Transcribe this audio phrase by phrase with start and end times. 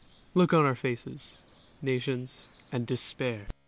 [0.33, 1.43] Look on our faces,
[1.79, 3.45] Nations, and despair!"